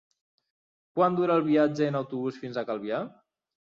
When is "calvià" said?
2.73-3.09